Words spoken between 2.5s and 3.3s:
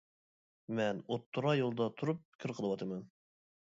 قىلىۋاتىمەن.